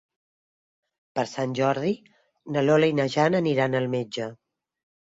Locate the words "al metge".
3.83-4.35